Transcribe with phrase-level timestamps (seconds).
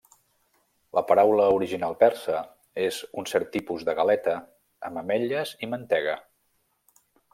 [0.97, 2.39] La paraula original persa
[2.85, 4.35] és un cert tipus de galeta
[4.89, 6.17] amb ametlles i mantega.